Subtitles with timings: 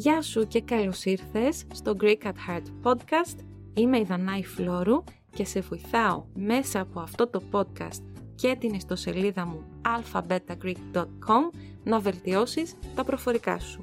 [0.00, 3.36] Γεια σου και καλώς ήρθες στο Greek at Heart podcast.
[3.74, 8.02] Είμαι η Δανάη Φλόρου και σε βοηθάω μέσα από αυτό το podcast
[8.34, 13.82] και την ιστοσελίδα μου alphabetagreek.com να βελτιώσεις τα προφορικά σου.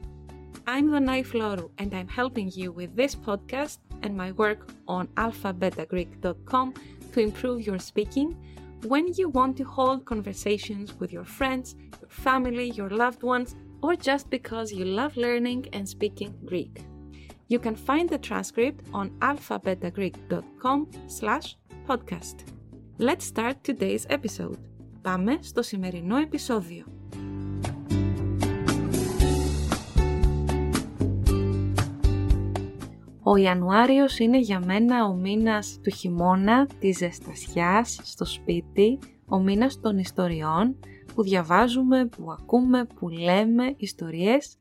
[0.65, 6.71] I'm Danae Floru and I'm helping you with this podcast and my work on alphabetagreek.com
[7.13, 8.29] to improve your speaking
[8.85, 13.95] when you want to hold conversations with your friends, your family, your loved ones, or
[13.95, 16.75] just because you love learning and speaking Greek.
[17.47, 22.37] You can find the transcript on alphabetagreek.com slash podcast.
[22.99, 24.57] Let's start today's episode.
[25.01, 26.85] Πάμε στο σημερινό επεισόδιο.
[33.23, 39.79] Ο Ιανουάριος είναι για μένα ο μήνας του χειμώνα, της ζεστασιάς στο σπίτι, ο μήνας
[39.79, 40.75] των ιστοριών
[41.17, 44.57] που διαβάζουμε, που ακούμε, που λέμε ιστορίες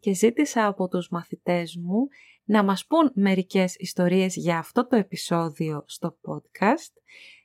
[0.00, 2.08] και ζήτησα από τους μαθητές μου
[2.44, 6.92] να μας πούν μερικές ιστορίες για αυτό το επεισόδιο στο podcast.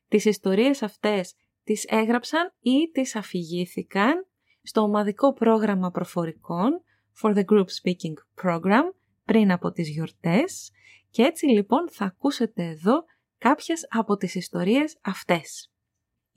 [0.08, 4.28] Τις ιστορίες αυτές τις έγραψαν ή τις αφηγήθηκαν
[4.62, 6.82] στο ομαδικό πρόγραμμα προφορικών
[7.22, 8.94] for the Group Speaking Program
[9.26, 10.72] πριν από τις γιορτές
[11.10, 13.04] και έτσι λοιπόν θα ακούσετε εδώ
[13.38, 15.72] κάποιες από τις ιστορίες αυτές.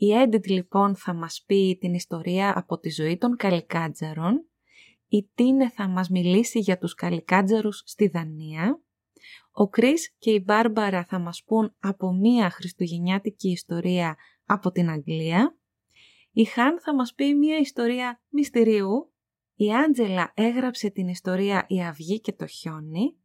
[0.02, 4.46] Η Edit λοιπόν θα μας πει την ιστορία από τη ζωή των Καλικάτζαρων,
[5.08, 8.80] η Τίνε θα μας μιλήσει για τους Καλικάτζαρους στη Δανία,
[9.52, 15.58] ο Κρίς και η Μπάρμπαρα θα μας πούν από μία χριστουγεννιάτικη ιστορία από την Αγγλία,
[16.32, 19.12] η Χάν θα μας πει μία ιστορία μυστηρίου.
[19.54, 23.16] Η Άντζελα έγραψε την ιστορία «Η Αυγή και το χιόνι»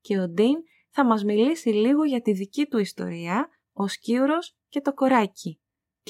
[0.00, 0.56] και ο Ντίν
[0.88, 5.60] θα μας μιλήσει λίγο για τη δική του ιστορία «Ο Σκύουρος και το Κοράκι».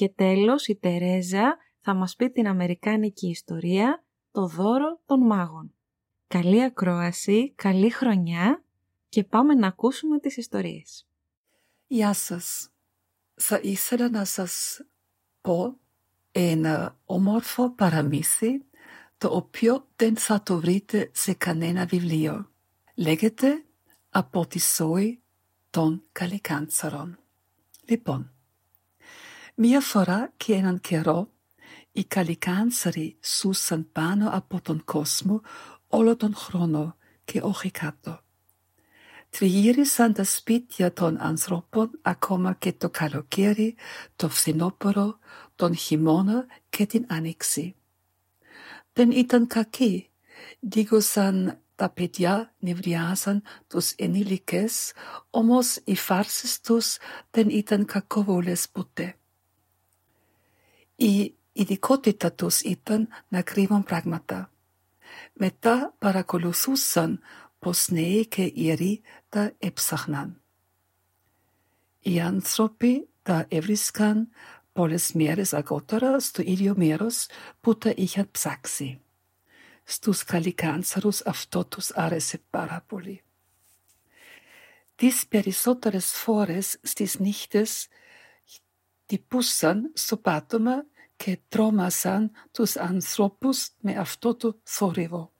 [0.01, 5.73] Και τέλος η Τερέζα θα μας πει την Αμερικάνικη ιστορία «Το δώρο των μάγων».
[6.27, 8.63] Καλή ακρόαση, καλή χρονιά
[9.09, 11.07] και πάμε να ακούσουμε τις ιστορίες.
[11.87, 12.69] Γεια σας.
[13.33, 14.81] Θα ήθελα να σας
[15.41, 15.77] πω
[16.31, 18.65] ένα όμορφο παραμύθι
[19.17, 22.51] το οποίο δεν θα το βρείτε σε κανένα βιβλίο.
[22.95, 23.65] Λέγεται
[24.09, 25.21] από τη ζωή
[25.69, 27.19] των καλικάντσαρων.
[27.85, 28.31] Λοιπόν,
[29.63, 31.29] μία φορά και έναν καιρό
[31.91, 35.41] οι καλικάντσαροι σούσαν πάνω από τον κόσμο
[35.87, 36.95] όλο τον χρόνο
[37.25, 38.19] και όχι κάτω.
[39.29, 43.75] Τριγύρισαν τα σπίτια των ανθρώπων ακόμα και το καλοκαίρι,
[44.15, 45.17] το φθινόπωρο,
[45.55, 47.75] τον χειμώνα και την άνοιξη
[48.93, 50.09] δεν ήταν κακοί.
[50.59, 54.93] Δίγωσαν τα παιδιά, νευριάζαν τους ενήλικες,
[55.29, 56.97] όμως οι φάρσες τους
[57.31, 59.15] δεν ήταν κακοβόλες ποτέ.
[61.01, 64.51] Η ειδικότητα τους ήταν να κρύβουν πράγματα.
[65.33, 67.19] Μετά παρακολουθούσαν
[67.59, 70.41] πως νέοι και ιεροί τα έψαχναν.
[71.99, 74.29] Οι άνθρωποι τα έβρισκαν
[74.73, 77.27] πολλές μέρες αργότερα στο ίδιο μέρος
[77.61, 79.01] που τα είχαν ψάξει.
[79.83, 83.21] Στους καλικάντσαρους αυτό τους άρεσε πάρα πολύ.
[84.95, 87.87] Τις περισσότερες φορές στις νύχτες
[89.11, 90.85] τυπούσαν στο πάτωμα
[91.15, 95.33] και τρόμασαν τους ανθρώπους με αυτό το θόρυβο.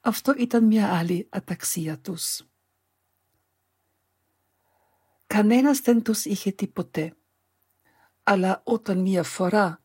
[0.00, 2.46] Αυτό ήταν μια άλλη αταξία τους.
[5.26, 7.16] Κανένας δεν τους είχε τίποτε
[8.22, 9.82] αλλά όταν μία φορά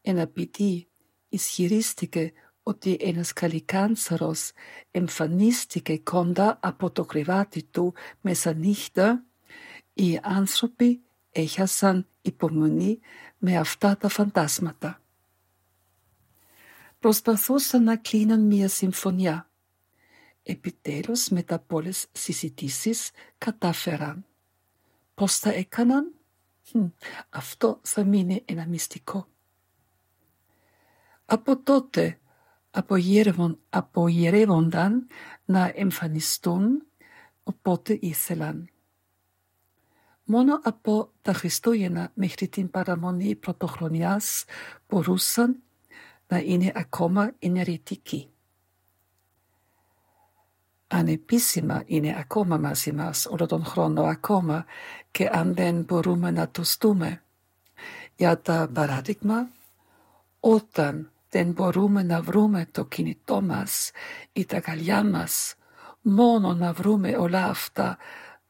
[0.00, 0.88] ένα παιδί
[1.28, 2.32] ισχυρίστηκε
[2.62, 4.50] ότι ένας καλικάνσαρος
[4.90, 9.24] εμφανίστηκε κοντά από το κρεβάτι του μέσα νύχτα,
[9.92, 11.02] οι άνθρωποι
[11.32, 12.98] έχασαν υπομονή
[13.38, 15.00] με αυτά τα φαντάσματα.
[16.98, 19.50] Προσπαθούσαν να κλείνουν μία συμφωνία.
[20.42, 24.24] Επιτέλους μετά πολλές συζητήσεις κατάφεραν.
[25.14, 26.14] Πώς τα έκαναν;
[27.30, 29.28] Αυτό θα μείνει ένα μυστικό.
[31.24, 32.20] Από τότε
[33.70, 35.06] απογειρεύονταν
[35.44, 36.86] να εμφανιστούν
[37.42, 38.69] οπότε ήθελαν.
[40.30, 44.44] Μόνο από τα Χριστούγεννα μέχρι την παραμονή πρωτοχρονιάς
[44.88, 45.56] μπορούσαν
[46.28, 48.30] να είναι ακόμα ενεργητικοί
[50.90, 54.64] ανεπίσημα είναι ακόμα μαζί μας όλο τον χρόνο ακόμα
[55.10, 57.22] και αν δεν μπορούμε να το στούμε.
[58.16, 59.48] Για τα παράδειγμα,
[60.40, 63.90] όταν δεν μπορούμε να βρούμε το κινητό μας
[64.32, 65.54] ή τα γαλιά μας,
[66.00, 67.98] μόνο να βρούμε όλα αυτά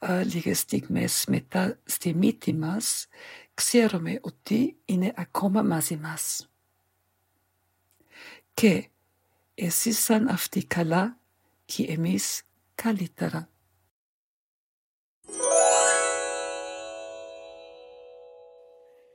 [0.06, 3.06] α, λίγες στιγμές μετά στη μύτη μας,
[3.54, 6.50] ξέρουμε ότι είναι ακόμα μαζί μας.
[8.54, 8.88] Και
[9.54, 11.18] εσείς σαν αυτοί καλά
[11.64, 12.42] και εμείς
[12.74, 13.48] καλύτερα.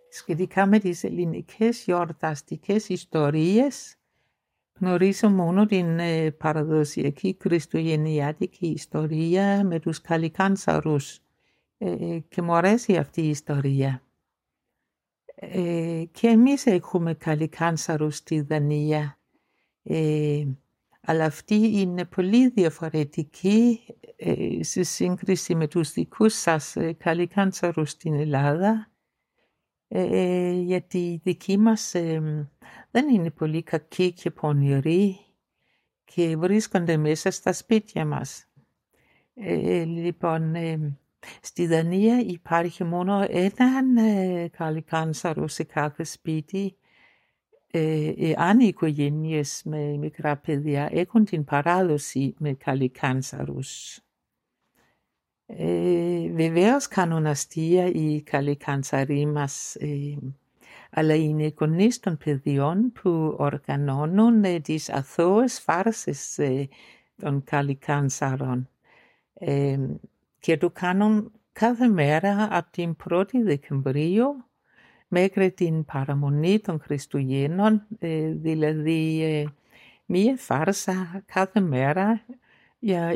[0.09, 3.95] Σχετικά με τις ελληνικές γιορταστικές ιστορίες,
[4.79, 11.19] γνωρίζω μόνο την ε, παραδοσιακή χριστουγεννιάτικη ιστορία με τους καλικάνσαρους.
[11.77, 14.01] Ε, και μου αρέσει αυτή η ιστορία.
[15.35, 19.19] Ε, και εμείς έχουμε καλικάνσαρους στη Δανία,
[19.83, 20.43] ε,
[21.01, 23.79] αλλά αυτή είναι πολύ διαφορετική
[24.15, 28.91] ε, σε σύγκριση με τους δικούς σας ε, καλικάνσαρους στην Ελλάδα,
[29.87, 31.93] ε, γιατί οι δικοί μας
[32.95, 35.17] δεν είναι πολύ κακοί και πονηροί
[36.03, 38.47] και βρίσκονται μέσα στα σπίτια μας.
[39.85, 40.55] λοιπόν,
[41.41, 46.77] Στη Δανία υπάρχει μόνο έναν ε, καλικάνσαρο σε κάθε σπίτι.
[47.71, 53.99] Ε, αν οι οικογένειες με μικρά παιδιά έχουν την παράδοση με καλικάνσαρους.
[55.45, 60.17] Ε, Βεβαίως κάνουν αστεία οι καλικάνσαροι μας, ε,
[60.97, 66.67] αλλά είναι γονείς των παιδιών που οργανώνουν ε, τις αθώες φάρσες ε,
[67.17, 68.69] των καλικάνσαρων.
[69.33, 69.79] Ε,
[70.39, 74.45] και το κάνουν κάθε μέρα από την 1η Δεκεμβρίου
[75.07, 79.45] μέχρι την παραμονή των Χριστουγέννων, ε, δηλαδή ε,
[80.05, 82.25] μία φάρσα κάθε μέρα
[82.79, 83.13] για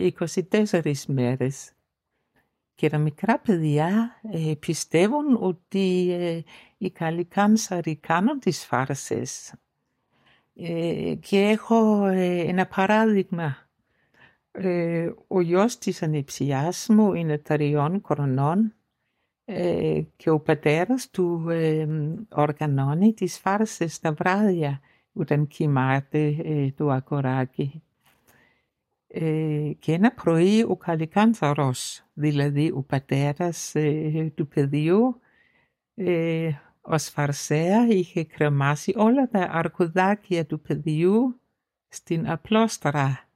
[0.51, 1.71] 24 μέρες.
[2.79, 6.15] Και τα μικρά παιδιά ε, πιστεύουν ότι
[6.77, 9.53] οι καλικάνσαροι κάνουν τις φάρσες.
[11.19, 13.57] και έχω ένα παράδειγμα
[14.51, 18.73] ε, ο γιος της ανιψιάς μου είναι τριών χρονών
[19.45, 21.87] ε, και ο πατέρας του ε,
[22.31, 24.79] οργανώνει τις φάρσες τα βράδια
[25.13, 26.35] όταν κοιμάται
[26.77, 27.83] το αγοράκι.
[29.79, 33.75] Και ένα πρωί ο καλικάνθαρος, δηλαδή ο πατέρας
[34.35, 35.19] του παιδιού,
[36.81, 41.39] ως φαρσέα είχε κρεμάσει όλα τα αρκουδάκια του παιδιού
[41.87, 43.29] στην απλόστρα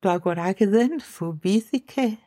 [0.00, 2.18] το αγοράκι δεν φοβήθηκε,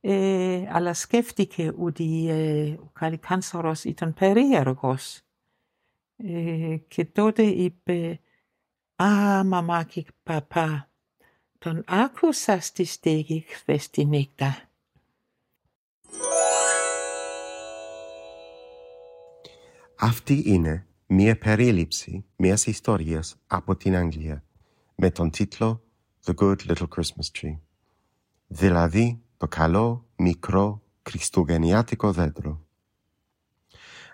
[0.00, 5.20] ε, αλλά σκέφτηκε ότι ε, ο καλικάνσαρος ήταν περίεργος.
[6.16, 8.20] Ε, και τότε είπε,
[8.96, 10.90] «Α, μαμά και παπά,
[11.58, 14.68] τον άκουσα στη στέγη χθες τη νύχτα».
[19.98, 24.44] Αυτή είναι μία περίληψη μιας ιστορίας από την Αγγλία
[24.94, 25.84] με τον τίτλο
[26.24, 27.58] The Good Little Christmas Tree,
[28.46, 32.66] δηλαδή το καλό μικρό χριστουγεννιάτικο δέντρο.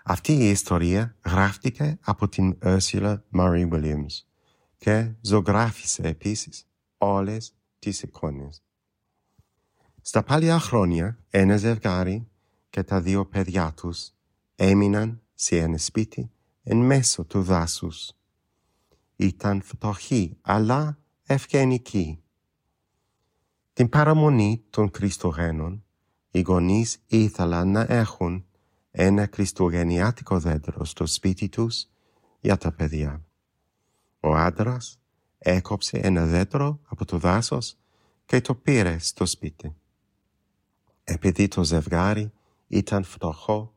[0.03, 4.30] Αυτή η ιστορία γράφτηκε από την Ursula Marie Williams
[4.83, 6.67] και ζωγράφισε επίσης
[6.97, 8.63] όλες τις εικόνες.
[10.01, 12.27] Στα παλιά χρόνια ένα ζευγάρι
[12.69, 14.11] και τα δύο παιδιά τους
[14.55, 16.31] έμειναν σε ένα σπίτι
[16.63, 18.11] εν μέσω του δάσους
[19.15, 22.23] ήταν φτωχή, αλλά ευγενική.
[23.73, 25.83] Την παραμονή των Χριστουγέννων,
[26.31, 28.45] οι γονείς ήθελαν να έχουν
[28.91, 31.87] ένα χριστουγεννιάτικο δέντρο στο σπίτι τους
[32.39, 33.25] για τα παιδιά.
[34.23, 34.99] Ο άντρας
[35.37, 37.77] έκοψε ένα δέντρο από το δάσος
[38.25, 39.75] και το πήρε στο σπίτι.
[41.03, 42.31] Επειδή το ζευγάρι
[42.67, 43.73] ήταν φτωχό,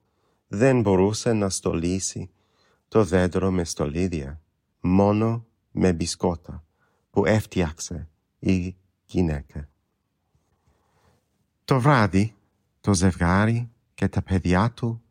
[0.49, 2.31] δεν μπορούσε να στολίσει
[2.89, 4.41] το δέντρο με στολίδια
[4.81, 6.65] μόνο με μπισκότα
[7.11, 9.69] που έφτιαξε η γυναίκα.
[11.65, 12.35] Το βράδυ
[12.81, 15.03] το ζευγάρι και τα παιδιά του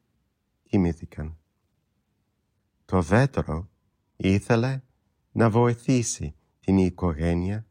[0.63, 1.38] κοιμήθηκαν.
[2.86, 3.69] Το δέντρο
[4.15, 4.81] ήθελε
[5.34, 7.66] να βοηθήσει την οικογένεια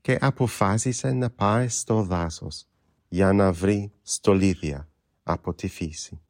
[0.00, 2.66] και αποφάσισε να πάει στο δάσος
[3.08, 4.88] για να βρει στολίδια
[5.22, 6.20] από τη φύση.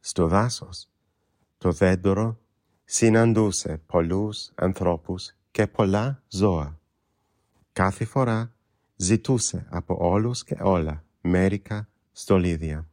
[0.00, 0.88] Στο δάσος
[1.58, 2.38] το δέντρο
[2.84, 6.78] συναντούσε πολλούς ανθρώπους και πολλά ζώα.
[7.72, 8.52] Κάθε φορά
[8.96, 12.88] ζητούσε από όλους και όλα μερικά στολίδια.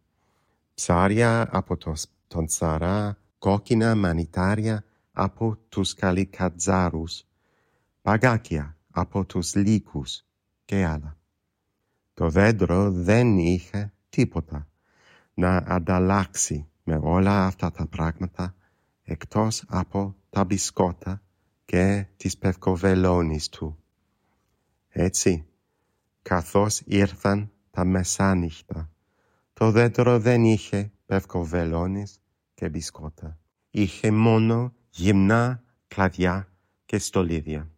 [0.73, 1.93] Ψάρια από το,
[2.27, 4.83] τον Σαρά, κόκκινα μανιτάρια
[5.15, 7.23] από τους καλικατζάρους,
[8.01, 10.25] παγάκια από τους λύκους
[10.65, 11.17] και άλλα.
[12.13, 14.67] Το δέντρο δεν είχε τίποτα
[15.33, 18.55] να ανταλλάξει με όλα αυτά τα πράγματα
[19.03, 21.21] εκτός από τα μπισκότα
[21.65, 23.77] και τις πευκοβελώνεις του.
[24.89, 25.45] Έτσι,
[26.21, 28.89] καθώς ήρθαν τα μεσάνυχτα,
[29.53, 32.19] το δέντρο δεν είχε πευκοβελώνεις
[32.53, 33.39] και μπισκότα.
[33.69, 36.51] Είχε μόνο γυμνά κλαδιά
[36.85, 37.71] και στολίδια.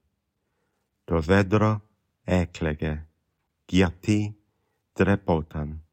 [1.04, 1.82] Το δέντρο
[2.24, 3.08] έκλαιγε,
[3.66, 4.38] γιατί
[4.94, 5.84] τρεπόταν.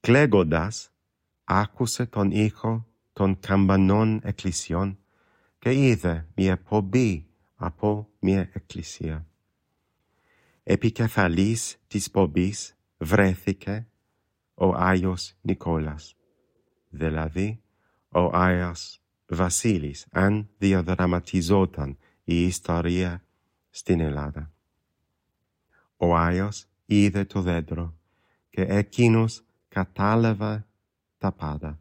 [0.00, 0.90] Κλαίγοντας,
[1.44, 4.98] άκουσε τον ήχο των καμπανών εκκλησιών
[5.58, 9.26] και είδε μια πομπή από μια εκκλησία.
[10.62, 13.86] Επικεφαλής της πομπής βρέθηκε
[14.54, 16.16] ο Άγιος Νικόλας,
[16.88, 17.62] δηλαδή
[18.08, 23.24] ο Άγιος Βασίλης, αν διαδραματιζόταν η ιστορία
[23.70, 24.52] στην Ελλάδα.
[25.96, 27.98] Ο Άγιος είδε το δέντρο
[28.50, 30.66] και εκείνος κατάλαβε
[31.18, 31.80] τα πάντα.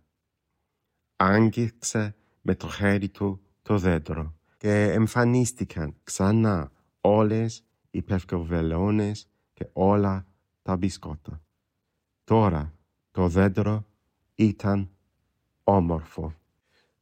[1.15, 10.25] Άγγιξε με το χέρι του το δέντρο και εμφανίστηκαν ξανά όλες οι πευκοβελώνες και όλα
[10.61, 11.41] τα μπισκότα.
[12.23, 12.73] Τώρα
[13.11, 13.85] το δέντρο
[14.35, 14.89] ήταν
[15.63, 16.33] όμορφο.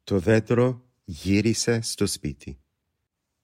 [0.05, 2.59] Το δέντρο γύρισε στο σπίτι.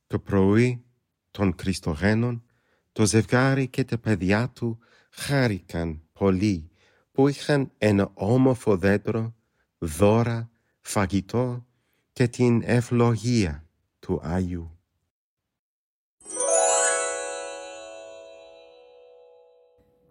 [0.08, 0.84] Το πρωί
[1.32, 2.44] των Χριστογέννων
[2.92, 6.72] το ζευγάρι και τα παιδιά του χάρηκαν πολύ
[7.12, 9.36] που είχαν ένα όμορφο δέντρο,
[9.78, 10.50] δώρα,
[10.82, 11.66] φαγητό
[12.14, 13.68] και την ευλογία
[14.00, 14.80] του Άγιου.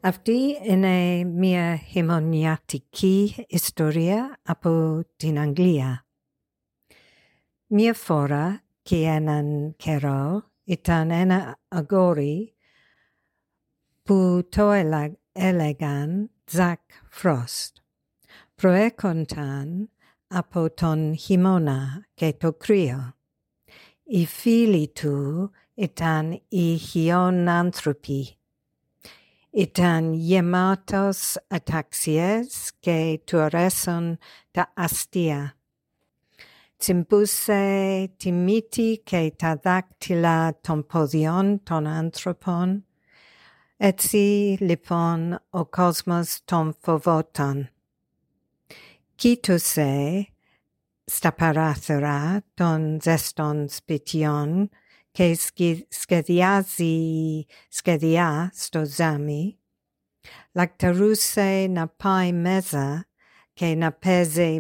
[0.01, 0.39] Αυτή
[0.69, 6.05] είναι μια χειμωνιατική ιστορία από την Αγγλία.
[7.73, 12.55] Μια φορά και έναν καιρό ήταν ένα αγόρι
[14.03, 14.71] που το
[15.33, 17.77] έλεγαν Ζακ Φρόστ.
[18.55, 19.91] Προέκονταν
[20.27, 23.15] από τον χειμώνα και το κρύο.
[24.05, 28.39] Οι φίλοι του ήταν οι χιόνανθρωποι
[29.51, 34.19] ήταν γεμάτος αταξίες και του αρέσουν
[34.51, 35.55] τα αστεία.
[36.81, 42.85] Τσιμπούσε τη μύτη και τα δάκτυλα των ποδιών των άνθρωπων.
[43.77, 44.17] Έτσι
[44.61, 47.71] λοιπόν ο κόσμος τον φοβόταν.
[49.15, 50.27] Κοίτουσε
[51.05, 54.69] στα παράθυρα των ζεστών σπιτιών
[55.11, 55.39] και
[55.89, 59.59] σχεδιάζει σχεδιά στο ζάμι,
[60.53, 63.07] λακταρούσε να πάει μέσα
[63.53, 64.59] και να παίζει,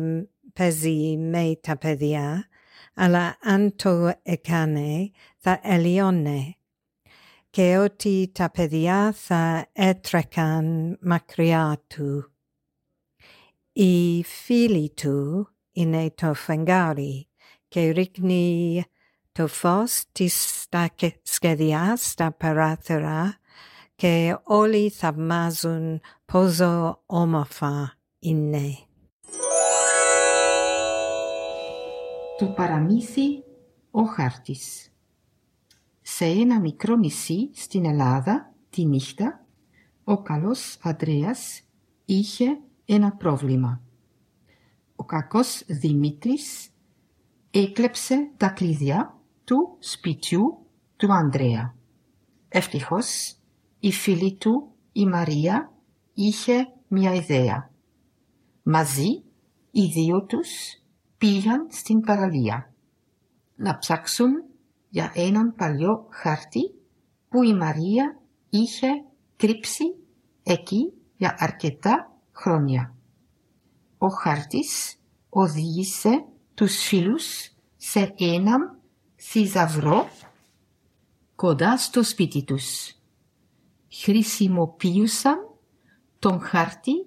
[0.52, 2.48] παίζει με τα παιδιά,
[2.94, 6.54] αλλά αν το έκανε θα ελιώνε
[7.50, 12.32] και ότι τα παιδιά θα έτρεκαν μακριά του.
[13.72, 17.28] Οι φίλοι του είναι το φεγγάρι
[17.68, 18.84] και ρίχνει
[19.32, 20.66] το φως της
[21.22, 23.38] σχεδιά στα παράθυρα
[23.94, 28.89] και όλοι θαυμάζουν πόσο όμορφα είναι.
[32.40, 33.44] Το παραμύθι
[33.90, 34.92] ο χάρτης
[36.02, 39.46] Σε ένα μικρό νησί στην Ελλάδα, τη νύχτα,
[40.04, 41.62] ο καλός Ανδρέας
[42.04, 43.82] είχε ένα πρόβλημα.
[44.96, 46.70] Ο κακός Δημήτρης
[47.50, 50.66] έκλεψε τα κλειδιά του σπιτιού
[50.96, 51.74] του Ανδρέα.
[52.48, 53.36] Ευτυχώς
[53.80, 55.72] η φίλη του, η Μαρία,
[56.14, 57.70] είχε μια ιδέα.
[58.62, 59.22] Μαζί
[59.70, 60.48] οι δύο τους
[61.20, 62.72] πήγαν στην παραλία
[63.56, 64.30] να ψάξουν
[64.88, 66.60] για έναν παλιό χάρτη
[67.28, 68.86] που η Μαρία είχε
[69.36, 69.84] κρύψει
[70.42, 72.94] εκεί για αρκετά χρόνια.
[73.98, 76.24] Ο χάρτης οδήγησε
[76.54, 78.78] τους φίλους σε έναν
[79.16, 80.08] θησαυρό
[81.36, 82.94] κοντά στο σπίτι τους.
[83.88, 85.38] Χρησιμοποιούσαν
[86.18, 87.06] τον χάρτη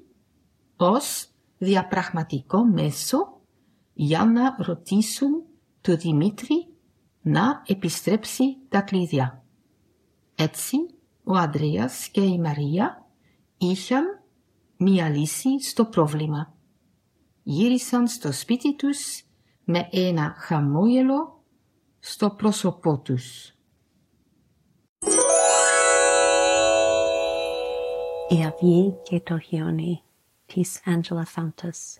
[0.77, 1.27] ως
[1.57, 3.41] διαπραγματικό μέσο
[3.93, 5.43] για να ρωτήσουν
[5.81, 6.67] τον Δημήτρη
[7.21, 9.43] να επιστρέψει τα κλειδιά.
[10.35, 10.77] Έτσι,
[11.23, 13.05] ο Ανδρέας και η Μαρία
[13.57, 14.03] είχαν
[14.77, 16.53] μία λύση στο πρόβλημα.
[17.43, 19.23] Γύρισαν στο σπίτι τους
[19.63, 21.43] με ένα χαμόγελο
[21.99, 23.47] στο πρόσωπό τους.
[28.29, 30.01] Η αυγή και το χιόνι
[30.45, 31.99] της Άντζελα Φάντας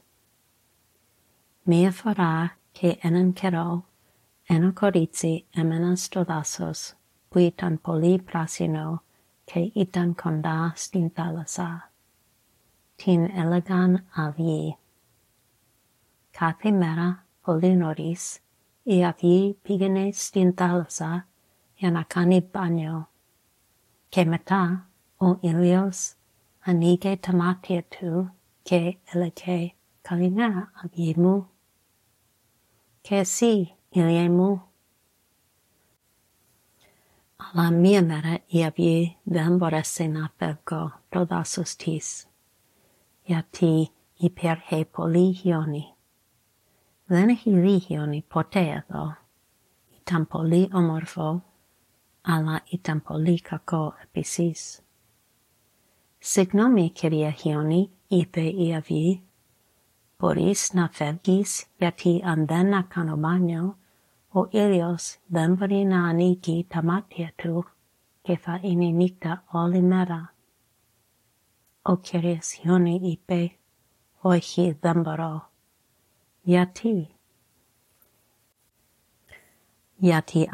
[1.66, 3.82] Mia farà che enancherò,
[4.50, 6.94] enocorizi emenas dolasos,
[7.30, 9.04] qui tan poli prasino,
[9.46, 11.90] che itan conda stinthalasa.
[12.98, 14.76] Tin elegan avi.
[16.34, 18.42] Cathe mera polinoris,
[18.84, 21.24] i avi pigene stinthalasa,
[21.78, 23.08] ianacani bagno,
[24.10, 24.86] che metà,
[25.22, 26.18] o ilios,
[26.66, 28.30] anige tamatietu,
[28.66, 31.53] che eleke kalina avimu
[33.04, 34.64] και έλεγε «Καλημέρα, αυγή μου» και εσύ, ήλιε μου.
[37.36, 42.28] Αλλά μία μέρα η αυγή δεν μπορέσει να φεύγω το δάσος της,
[43.24, 45.94] γιατί υπήρχε πολύ χιόνι.
[47.06, 49.18] Δεν έχει δει χιόνι ποτέ εδώ.
[50.00, 51.44] Ήταν πολύ όμορφο,
[52.22, 54.82] αλλά ήταν πολύ κακό επίσης.
[56.20, 59.24] Συγγνώμη κυρία Χιόνι, είπε η αυγή,
[60.24, 63.78] μπορείς να φεύγεις γιατί αν δεν να κάνω μπάνιο,
[64.32, 67.66] ο ήλιος δεν μπορεί να ανοίγει τα μάτια του
[68.22, 70.34] και θα είναι νύχτα όλη μέρα.
[71.82, 73.52] Ο κύριος Χιόνι είπε,
[74.22, 75.50] όχι δεν μπορώ.
[76.42, 77.08] Γιατί;
[79.96, 80.50] Γιατί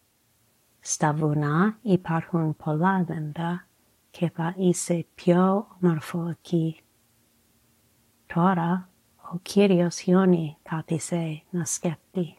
[0.81, 3.67] Στα βουνά υπάρχουν πολλά δέντρα
[4.11, 6.81] και θα είσαι πιο όμορφο εκεί.
[8.27, 8.89] Τώρα
[9.33, 12.37] ο κύριος Ιόνι κάθισε να σκέφτει.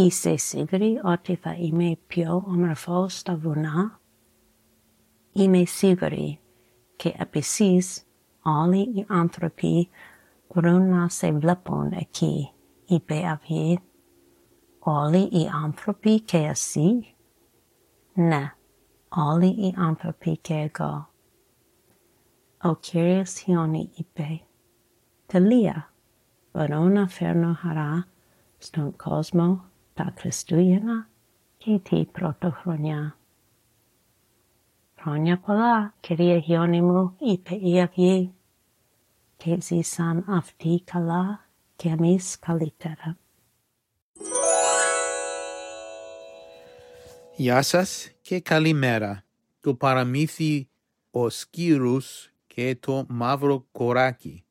[0.00, 4.00] Είσαι σίγουρη ότι θα είμαι πιο όμορφο στα βουνά;
[5.32, 6.40] Είμαι σίγουρη
[6.96, 8.02] και επίσης
[8.42, 9.88] όλοι οι άνθρωποι
[10.48, 12.50] μπορούν να σε βλέπουν εκεί,
[12.86, 13.80] είπε αυγή.
[14.78, 17.14] Όλοι οι άνθρωποι και εσύ;
[18.14, 18.54] Ναι,
[19.08, 21.08] όλοι οι άνθρωποι και εγώ.
[22.62, 24.40] Ο κύριος Χιόνι είπε,
[25.26, 25.92] τελεία,
[26.52, 28.06] μπορώ να φέρνω χαρά
[28.58, 31.08] στον κόσμο τα Χριστούγεννα
[31.56, 33.18] και τη πρωτοχρονιά.
[34.96, 38.34] Χρόνια πολλά, κυρία Χιόνι μου, είπε η αυγή,
[39.36, 43.18] και ζήσαν αυτοί καλά και εμείς καλύτερα.
[47.36, 49.24] Γεια σας και καλημέρα.
[49.60, 50.68] Το παραμύθι
[51.10, 54.44] «Ο Σκύρους και το μαύρο κοράκι».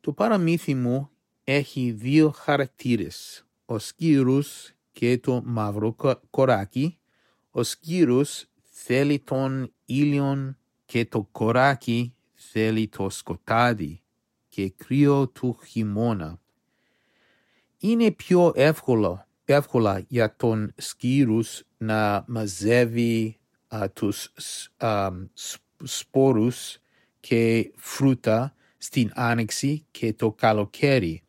[0.00, 1.10] Το παραμύθι μου
[1.44, 3.44] έχει δύο χαρακτήρες.
[3.72, 5.96] Ο Σκύρους και το μαύρο
[6.30, 6.98] κοράκι.
[7.50, 14.02] Ο Σκύρους θέλει τον ήλιον και το κοράκι θέλει το σκοτάδι
[14.48, 16.40] και κρύο του χειμώνα.
[17.78, 24.32] Είναι πιο εύκολο, εύκολα για τον σκύρους να μαζεύει α, τους
[24.76, 25.10] α,
[25.82, 26.78] σπόρους
[27.20, 31.22] και φρούτα στην άνοιξη και το καλοκαίρι,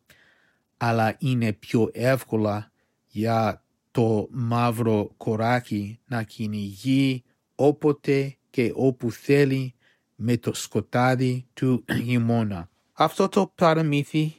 [0.84, 2.72] αλλά είναι πιο εύκολα
[3.06, 7.22] για το μαύρο κοράκι να κυνηγεί
[7.54, 9.74] όποτε και όπου θέλει
[10.14, 12.68] με το σκοτάδι του χειμώνα.
[12.92, 14.34] Αυτό το παραμύθι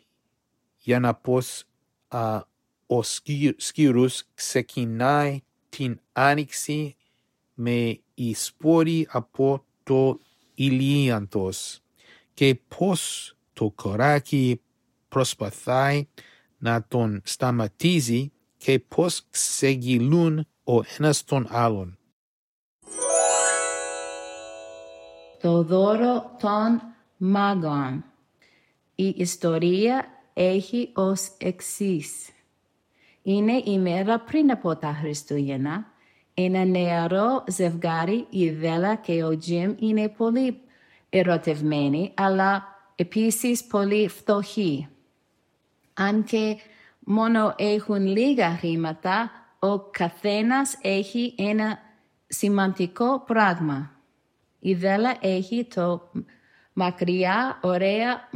[0.78, 1.64] για να πως
[2.08, 2.42] α,
[2.86, 3.02] ο
[3.58, 6.96] σκύρους ξεκινάει την άνοιξη
[7.54, 10.20] με οι σπόροι από το
[10.54, 11.82] ηλίαντος
[12.34, 14.62] και πως το κοράκι
[15.08, 16.08] προσπαθάει
[16.64, 21.98] να τον σταματήσει και πως ξεγυλούν ο ένας τον άλλον.
[25.42, 26.82] Το δώρο των
[27.18, 28.04] μάγων.
[28.96, 32.30] Η ιστορία έχει ως εξής.
[33.22, 35.86] Είναι η μέρα πριν από τα Χριστούγεννα.
[36.34, 40.62] Ένα νεαρό ζευγάρι, η Δέλα και ο Τζιμ, είναι πολύ
[41.10, 42.64] ερωτευμένοι, αλλά
[42.96, 44.88] επίσης πολύ φτωχοί.
[45.94, 46.58] Αν και
[47.00, 51.80] μόνο έχουν λίγα χρήματα, ο καθένας έχει ένα
[52.28, 53.92] σημαντικό πράγμα.
[54.60, 56.12] Η Δέλα έχει το
[56.74, 58.30] μακριά ωραία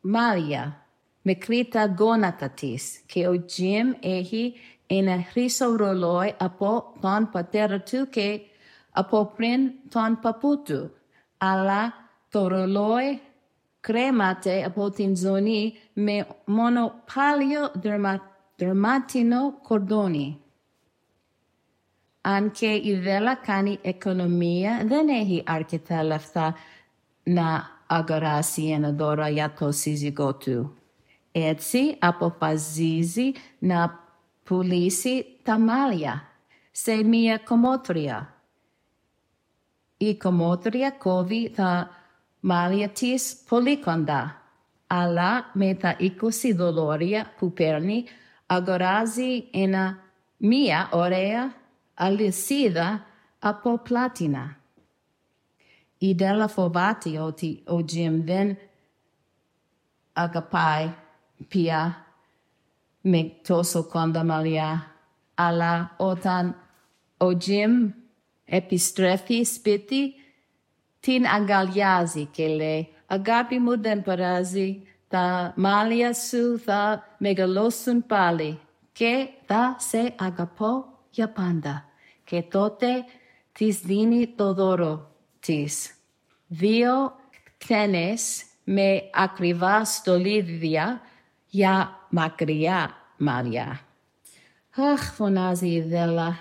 [0.00, 0.86] μάλια,
[1.22, 4.54] μικρή τα γόνατα της και ο Τζιμ έχει
[4.86, 8.40] ένα χρυσό ρολόι από τον πατέρα του και
[8.90, 10.90] από πριν τον παππού του.
[11.38, 11.92] Αλλά
[12.30, 13.20] το ρολόι
[13.84, 17.72] κρέματε από την ζώνη με μόνο πάλιο
[18.56, 20.40] δερματινό κορδόνι.
[22.20, 26.54] Αν και η Δέλα κάνει οικονομία, δεν έχει αρκετά λεφτά
[27.22, 30.76] να αγοράσει ένα δώρο για το σύζυγό του.
[31.32, 34.00] Έτσι αποφασίζει να
[34.44, 36.22] πουλήσει τα μάλια
[36.70, 38.34] σε μία κομμότρια.
[39.96, 41.90] Η κομμότρια κόβει τα
[42.46, 44.42] μάλια της πολύ κοντά,
[44.86, 46.10] αλλά με τα 20
[46.54, 48.04] δολάρια που παίρνει
[48.46, 49.98] αγοράζει ένα
[50.36, 51.54] μία ωραία
[51.94, 53.06] αλυσίδα
[53.38, 54.56] από πλάτινα.
[55.98, 58.56] Η Δέλα φοβάται ότι ο Τζιμ δεν
[60.12, 60.94] αγαπάει
[61.48, 62.06] πια
[63.00, 64.86] με τόσο κοντά μαλλιά.
[65.34, 66.56] Αλλά όταν
[67.16, 67.90] ο Τζιμ
[68.44, 70.14] επιστρέφει σπίτι,
[71.04, 78.60] την αγκαλιάζει και λέει «Αγάπη μου δεν παράζει, τα μάλια σου θα μεγαλώσουν πάλι
[78.92, 81.84] και θα σε αγαπώ για πάντα».
[82.24, 82.86] Και τότε
[83.52, 85.94] της δίνει το δώρο της.
[86.46, 87.14] Δύο
[87.58, 91.00] κτένες με ακριβά στολίδια
[91.46, 93.80] για μακριά μάλια.
[94.76, 96.38] Αχ, φωνάζει η Δέλα.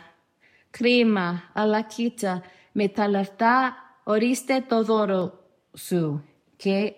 [0.70, 5.40] Κρίμα, αλλά κοίτα, με τα λεφτά ορίστε το δώρο
[5.78, 6.24] σου
[6.56, 6.94] και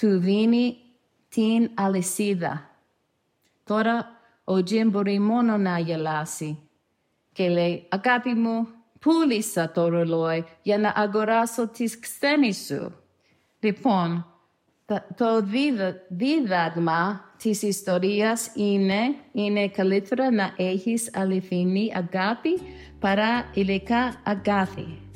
[0.00, 0.76] του δίνει
[1.28, 2.70] την αλυσίδα.
[3.64, 6.58] Τώρα ο Τζιμ μπορεί μόνο να γελάσει
[7.32, 8.68] και λέει «Αγάπη μου,
[9.00, 12.94] πούλησα το ρολόι για να αγοράσω τις ξένες σου».
[13.60, 14.26] Λοιπόν,
[15.16, 15.46] το
[16.08, 22.60] δίδαγμα της ιστορίας είναι, είναι καλύτερα να έχεις αληθινή αγάπη
[23.00, 25.11] παρά υλικά αγάπη.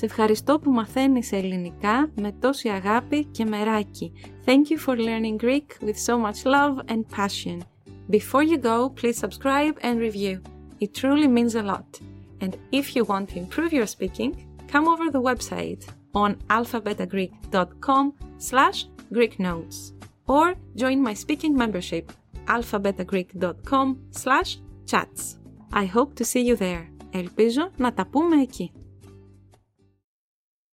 [0.00, 4.12] Σε ευχαριστώ που μαθαίνεις ελληνικά με τόση αγάπη και μεράκι.
[4.44, 7.58] Thank you for learning Greek with so much love and passion.
[8.10, 10.40] Before you go, please subscribe and review.
[10.78, 11.90] It truly means a lot.
[12.42, 14.32] And if you want to improve your speaking,
[14.72, 15.82] come over the website
[16.22, 18.04] on alphabetagreek.com
[18.48, 18.78] slash
[19.16, 19.76] Greek notes
[20.34, 20.46] or
[20.82, 22.04] join my speaking membership
[22.54, 23.86] alphabetagreek.com
[24.22, 24.50] slash
[24.90, 25.22] chats.
[25.82, 26.84] I hope to see you there.
[27.10, 28.72] Ελπίζω να τα πούμε εκεί.